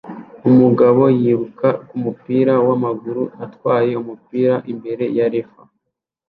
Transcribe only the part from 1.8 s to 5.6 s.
kumupira wamaguru atwaye umupira imbere ya ref